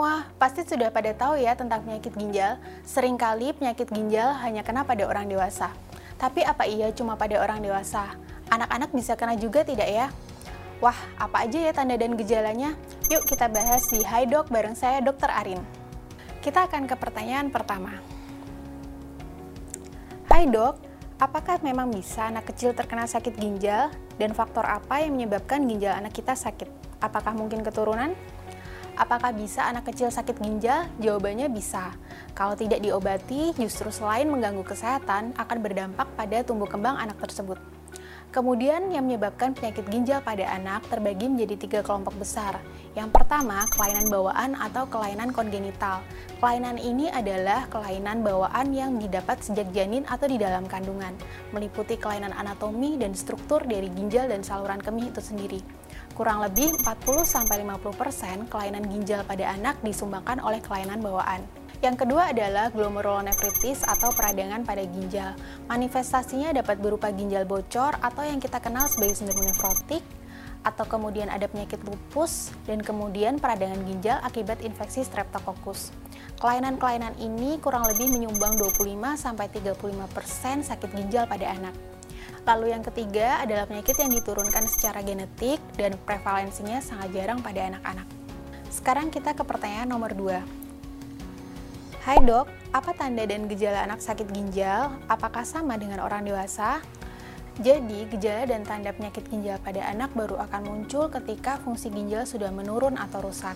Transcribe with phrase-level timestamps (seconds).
[0.00, 2.56] semua, pasti sudah pada tahu ya tentang penyakit ginjal.
[2.88, 5.76] Seringkali penyakit ginjal hanya kena pada orang dewasa.
[6.16, 8.16] Tapi apa iya cuma pada orang dewasa?
[8.48, 10.08] Anak-anak bisa kena juga tidak ya?
[10.80, 12.80] Wah, apa aja ya tanda dan gejalanya?
[13.12, 15.28] Yuk kita bahas di Hai Dok bareng saya Dr.
[15.28, 15.60] Arin.
[16.40, 17.92] Kita akan ke pertanyaan pertama.
[20.32, 20.80] Hai Dok,
[21.20, 26.16] apakah memang bisa anak kecil terkena sakit ginjal dan faktor apa yang menyebabkan ginjal anak
[26.16, 26.72] kita sakit?
[27.04, 28.16] Apakah mungkin keturunan?
[29.00, 30.84] Apakah bisa anak kecil sakit ginjal?
[31.00, 31.96] Jawabannya bisa.
[32.36, 37.69] Kalau tidak diobati, justru selain mengganggu kesehatan, akan berdampak pada tumbuh kembang anak tersebut.
[38.30, 42.62] Kemudian yang menyebabkan penyakit ginjal pada anak terbagi menjadi tiga kelompok besar.
[42.94, 45.98] Yang pertama, kelainan bawaan atau kelainan kongenital.
[46.38, 51.10] Kelainan ini adalah kelainan bawaan yang didapat sejak janin atau di dalam kandungan,
[51.50, 55.58] meliputi kelainan anatomi dan struktur dari ginjal dan saluran kemih itu sendiri.
[56.14, 61.59] Kurang lebih 40-50% kelainan ginjal pada anak disumbangkan oleh kelainan bawaan.
[61.80, 65.32] Yang kedua adalah glomerulonefritis atau peradangan pada ginjal.
[65.64, 70.04] Manifestasinya dapat berupa ginjal bocor atau yang kita kenal sebagai sindrom nefrotik,
[70.60, 75.88] atau kemudian ada penyakit lupus, dan kemudian peradangan ginjal akibat infeksi streptococcus.
[76.36, 81.72] Kelainan-kelainan ini kurang lebih menyumbang 25-35% sakit ginjal pada anak.
[82.44, 88.04] Lalu yang ketiga adalah penyakit yang diturunkan secara genetik dan prevalensinya sangat jarang pada anak-anak.
[88.68, 90.59] Sekarang kita ke pertanyaan nomor 2.
[92.00, 94.88] Hai dok, apa tanda dan gejala anak sakit ginjal?
[95.04, 96.80] Apakah sama dengan orang dewasa?
[97.60, 102.48] Jadi, gejala dan tanda penyakit ginjal pada anak baru akan muncul ketika fungsi ginjal sudah
[102.48, 103.52] menurun atau rusak.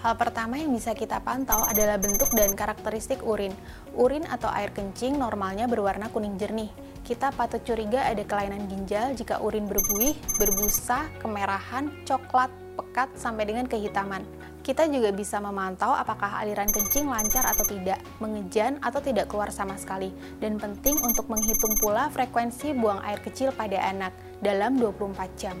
[0.00, 3.52] Hal pertama yang bisa kita pantau adalah bentuk dan karakteristik urin.
[3.92, 6.72] Urin atau air kencing normalnya berwarna kuning jernih,
[7.04, 13.64] kita patut curiga ada kelainan ginjal jika urin berbuih, berbusa, kemerahan, coklat, pekat, sampai dengan
[13.64, 14.22] kehitaman.
[14.60, 19.80] Kita juga bisa memantau apakah aliran kencing lancar atau tidak, mengejan atau tidak keluar sama
[19.80, 24.12] sekali, dan penting untuk menghitung pula frekuensi buang air kecil pada anak
[24.44, 25.56] dalam 24 jam.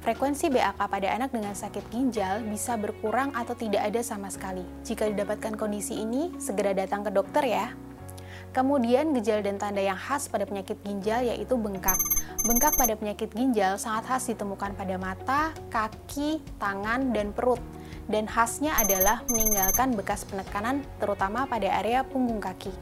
[0.00, 4.64] Frekuensi BAK pada anak dengan sakit ginjal bisa berkurang atau tidak ada sama sekali.
[4.80, 7.68] Jika didapatkan kondisi ini, segera datang ke dokter ya.
[8.50, 12.02] Kemudian gejala dan tanda yang khas pada penyakit ginjal yaitu bengkak.
[12.42, 15.40] Bengkak pada penyakit ginjal sangat khas ditemukan pada mata,
[15.70, 17.62] kaki, tangan, dan perut.
[18.10, 22.74] Dan khasnya adalah meninggalkan bekas penekanan terutama pada area punggung kaki.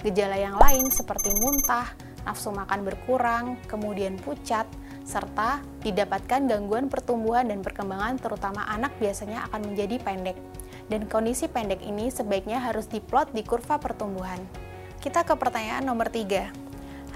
[0.00, 1.92] Gejala yang lain seperti muntah,
[2.24, 4.64] nafsu makan berkurang, kemudian pucat,
[5.04, 10.40] serta didapatkan gangguan pertumbuhan dan perkembangan terutama anak biasanya akan menjadi pendek.
[10.88, 14.61] Dan kondisi pendek ini sebaiknya harus diplot di kurva pertumbuhan.
[15.02, 16.54] Kita ke pertanyaan nomor 3.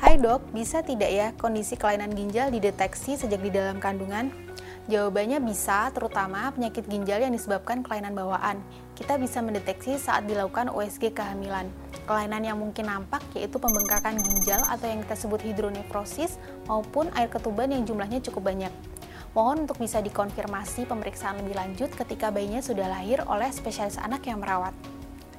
[0.02, 4.34] Hai dok, bisa tidak ya kondisi kelainan ginjal dideteksi sejak di dalam kandungan?
[4.90, 8.58] Jawabannya bisa, terutama penyakit ginjal yang disebabkan kelainan bawaan.
[8.98, 11.70] Kita bisa mendeteksi saat dilakukan USG kehamilan.
[12.10, 17.70] Kelainan yang mungkin nampak yaitu pembengkakan ginjal atau yang kita sebut hidronefrosis maupun air ketuban
[17.70, 18.74] yang jumlahnya cukup banyak.
[19.30, 24.42] Mohon untuk bisa dikonfirmasi pemeriksaan lebih lanjut ketika bayinya sudah lahir oleh spesialis anak yang
[24.42, 24.74] merawat.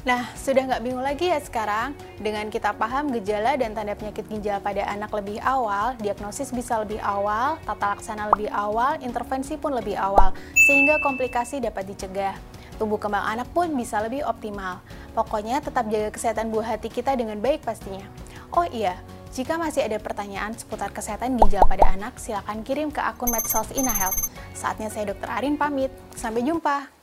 [0.08, 1.92] Nah, sudah nggak bingung lagi ya sekarang?
[2.16, 6.96] Dengan kita paham gejala dan tanda penyakit ginjal pada anak lebih awal, diagnosis bisa lebih
[7.04, 10.32] awal, tata laksana lebih awal, intervensi pun lebih awal,
[10.64, 12.40] sehingga komplikasi dapat dicegah.
[12.80, 14.80] Tumbuh kembang anak pun bisa lebih optimal.
[15.12, 18.08] Pokoknya tetap jaga kesehatan buah hati kita dengan baik pastinya.
[18.56, 18.96] Oh iya,
[19.36, 24.24] jika masih ada pertanyaan seputar kesehatan ginjal pada anak, silakan kirim ke akun medsos Inahealth.
[24.56, 25.28] Saatnya saya Dr.
[25.28, 25.92] Arin pamit.
[26.16, 26.96] Sampai jumpa.